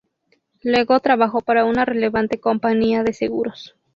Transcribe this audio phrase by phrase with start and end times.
[0.63, 3.75] Luego trabajó para una relevante compañía de seguros.